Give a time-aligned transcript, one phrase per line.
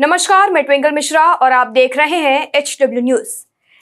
[0.00, 3.32] नमस्कार, मैं ट्विंकल मिश्रा और आप देख रहे हैं एच डब्ल्यू न्यूज़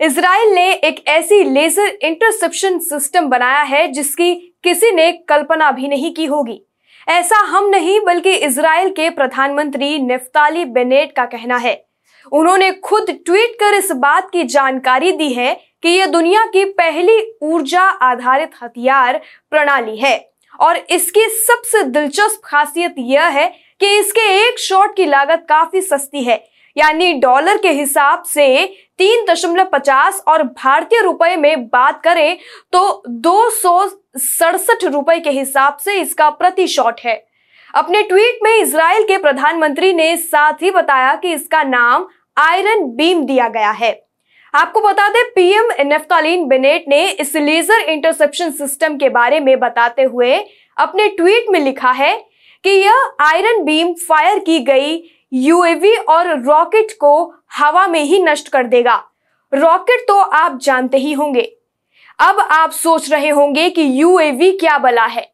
[0.00, 6.12] इसराइल ने एक ऐसी लेजर इंटरसेप्शन सिस्टम बनाया है जिसकी किसी ने कल्पना भी नहीं
[6.14, 6.60] की होगी।
[7.08, 11.74] ऐसा हम नहीं, बल्कि इसराइल के प्रधानमंत्री नेफ्ताली बेनेट का कहना है।
[12.32, 17.20] उन्होंने खुद ट्वीट कर इस बात की जानकारी दी है कि यह दुनिया की पहली
[17.42, 19.20] ऊर्जा आधारित हथियार
[19.50, 20.16] प्रणाली है।
[20.60, 23.52] और इसकी सबसे दिलचस्प खासियत यह है
[23.82, 26.36] कि इसके एक शॉट की लागत काफ़ी सस्ती है,
[26.76, 28.64] यानी डॉलर के हिसाब से
[28.98, 32.36] तीन दशमलव पचास और भारतीय रुपए में बात करें
[32.72, 37.16] तो दो सौ सड़सठ रुपए के हिसाब से इसका प्रति शॉट है।
[37.74, 42.06] अपने ट्वीट में इसराइल के प्रधानमंत्री ने साथ ही बताया कि इसका नाम
[42.38, 43.92] आयरन बीम दिया गया है।
[44.54, 50.02] आपको बता दें, पीएम नेफ्तालीन बेनेट ने इस लेजर इंटरसेप्शन सिस्टम के बारे में बताते
[50.04, 50.36] हुए
[50.76, 52.20] अपने ट्वीट में लिखा है
[52.64, 55.02] कि यह आयरन बीम फायर की गई
[55.32, 59.02] यूएवी और रॉकेट को हवा में ही नष्ट कर देगा।
[59.52, 61.42] रॉकेट तो आप जानते ही होंगे।
[62.18, 65.30] अब आप सोच रहे होंगे कि यूएवी क्या बला है।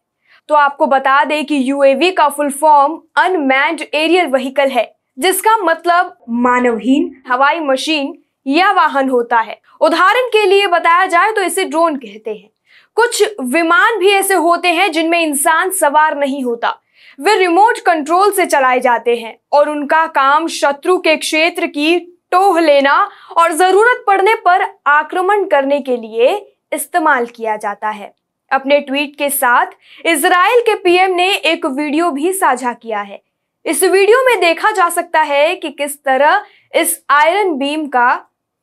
[0.48, 6.16] तो आपको बता दें कि यूएवी का full form unmanned aerial vehicle है, जिसका मतलब
[6.28, 11.96] मानवहीन हवाई मशीन या वाहन होता है। उदाहरण के लिए बताया जाए तो इसे ड्रोन
[11.96, 12.48] कहते हैं।
[12.96, 16.76] कुछ विमान भी ऐसे होते हैं जिनमें इंसान सवार नहीं होता।
[17.18, 21.98] वे रिमोट कंट्रोल से चलाए जाते हैं और उनका काम शत्रु के क्षेत्र की
[22.32, 22.96] टोह लेना
[23.36, 26.34] और ज़रूरत पड़ने पर आक्रमण करने के लिए
[26.72, 28.12] इस्तेमाल किया जाता है।
[28.50, 29.66] अपने ट्वीट के साथ
[30.06, 33.20] इसराइल के पीएम ने एक वीडियो भी साझा किया है।
[33.66, 38.14] इस वीडियो में देखा जा सकता है कि किस तरह इस आयरन बीम का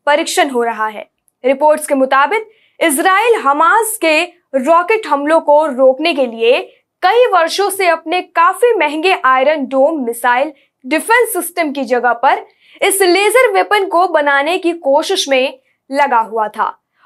[0.07, 1.09] परीक्षण हो रहा है।
[1.43, 4.21] रिपोर्ट्स के मुताबिक इसराइल हमास के
[4.55, 6.61] रॉकेट हमलों को रोकने के लिए
[7.05, 10.51] कई वर्षों से अपने काफ़ी महँगे Iron Dome missile
[10.85, 12.43] defence system की जगह पर
[12.81, 16.65] इस लेजर वेपन को बनाने की कोशिश में लगा हुआ था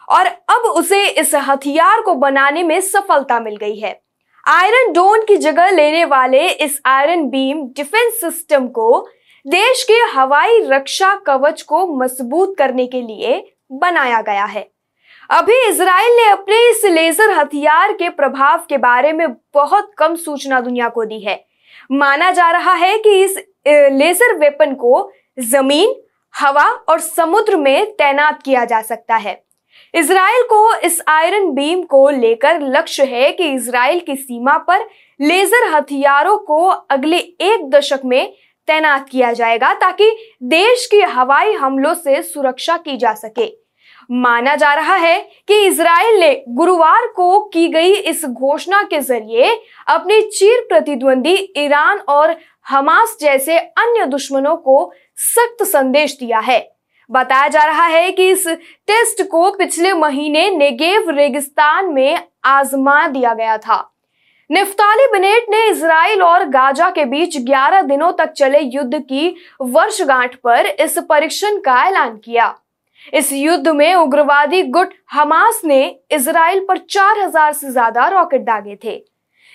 [0.09, 3.91] और अब उसे इस हथियार को बनाने में सफलता मिल गई है।
[4.47, 9.07] आयरन डोन की जगह लेने वाले इस आयरन बीम डिफेंस सिस्टम को
[9.46, 14.69] देश के हवाई रक्षा कवच को मज़बूत करने के लिए बनाया गया है।
[15.29, 20.62] अभी इसराइल ने अपने इस लेजर हथियार के प्रभाव के बारे में बहुत कम सूचना
[20.62, 21.35] दुनिया को दी है।
[21.91, 25.94] माना जा रहा है कि इस लेजर वेपन को ज़मीन,
[26.35, 29.41] हवा और समुद्र में तैनात किया जा सकता है।
[29.94, 34.88] इसराइल को इस आयरन बीम को लेकर लक्ष्य है कि इसराइल की सीमा पर
[35.19, 38.34] लेजर हथियारों को अगले एक दशक में
[38.67, 40.11] तैनात किया जाएगा ताकि
[40.50, 43.69] देश की हवाई हमलों से सुरक्षा की जा सके।
[44.09, 49.53] माना जा रहा है कि इसराइल ने गुरुवार को की गई इस घोषणा के ज़रिए
[49.88, 52.36] अपने चीर प्रतिद्वंदी ईरान और
[52.68, 56.59] हमास जैसे अन्य दुश्मनों को सख्त संदेश दिया है।
[57.09, 58.47] बताया जा रहा है कि इस
[58.88, 63.78] टेस्ट को पिछले महीने नेगेव रेगिस्तान में आजमा दिया गया था।
[64.50, 70.36] निफ्ताली बनेट ने इसराइल और गाजा के बीच 11 दिनों तक चले युद्ध की वर्षगांठ
[70.36, 72.56] पर इस परीक्षण का ऐलान किया।
[73.14, 78.96] इस युद्ध में उग्रवादी गुट हमास ने इसराइल पर 4000 से ज़्यादा रॉकेट दागे थे।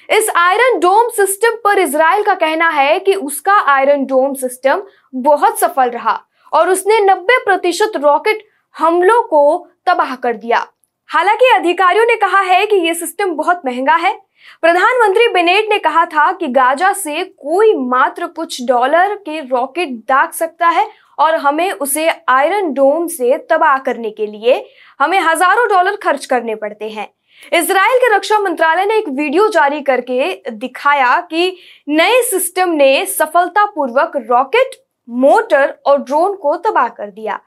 [0.08, 4.82] इस आयरन डोम सिस्टम पर इसराइल का कहना है कि उसका आयरन डोम सिस्टम
[5.14, 6.20] बहुत सफल रहा
[6.52, 8.42] और उसने 90 प्रतिशत रॉकेट
[8.76, 10.66] हमलों को तबाह कर दिया।
[11.10, 14.14] हालाँकि अधिकारियों ने कहा है कि यह सिस्टम बहुत महँगा है।
[14.62, 20.30] प्रधानमंत्री बेनेट ने कहा था कि गाजा से कोई मात्र कुछ डॉलर के रॉकेट दाग
[20.32, 20.86] सकता है
[21.18, 24.64] और हमें उसे आयरन डोम से तबाह करने के लिए
[25.00, 27.08] हमें हज़ारों डॉलर खर्च करने पड़ते हैं।
[27.52, 31.56] इसराइल के रक्षा मंत्रालय ने एक वीडियो जारी करके दिखाया कि
[31.88, 34.76] नए सिस्टम ने सफलतापूर्वक रॉकेट,
[35.08, 37.40] मोटर और ड्रोन को तबाह कर दिया।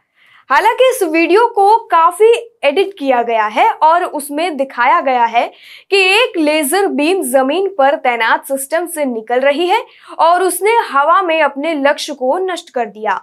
[0.50, 2.31] हालाँकि इस वीडियो को काफ़ी
[2.63, 5.47] एडिट किया गया है और उसमें दिखाया गया है
[5.91, 9.83] कि एक लेजर बीम ज़मीन पर तैनात सिस्टम से निकल रही है
[10.19, 13.19] और उसने हवा में अपने लक्ष्य को नष्ट कर दिया।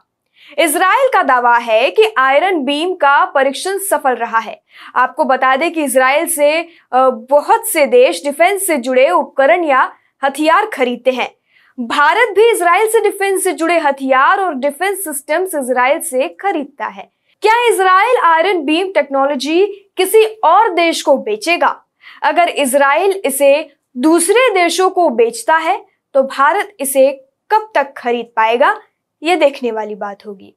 [0.59, 4.61] इसराइल का दावा है कि आयरन बीम का परीक्षण सफल रहा है।
[4.97, 9.91] आपको बता दें कि इसराइल से बहुत से देश डिफेंस से जुड़े उपकरण या
[10.23, 11.31] हथियार खरीदते हैं।
[11.79, 17.09] भारत भी इसराइल से डिफेंस से जुड़े हथियार और डिफेंस सिस्टम्स इसराइल से खरीदता है।
[17.43, 19.65] क्या इसराइल आयरन बीम टेक्नोलॉजी
[19.97, 21.77] किसी और देश को बेचेगा?
[22.23, 25.85] अगर इसराइल इसे दूसरे देशों को बेचता है
[26.15, 27.11] तो भारत इसे
[27.51, 28.77] कब तक खरीद पाएगा?
[29.25, 30.55] ये देखने वाली बात होगी।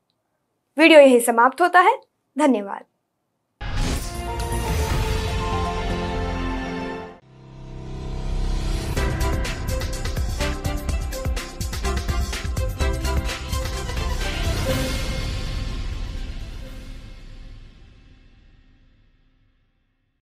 [0.78, 2.02] वीडियो यही समाप्त होता है।
[2.38, 2.86] धन्यवाद।